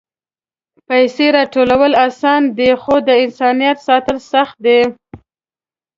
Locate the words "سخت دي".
4.31-4.81